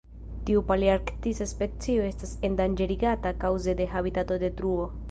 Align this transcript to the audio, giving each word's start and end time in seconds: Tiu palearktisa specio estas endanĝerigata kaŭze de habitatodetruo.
Tiu 0.45 0.61
palearktisa 0.69 1.47
specio 1.51 2.09
estas 2.09 2.35
endanĝerigata 2.51 3.37
kaŭze 3.47 3.81
de 3.85 3.93
habitatodetruo. 3.97 4.95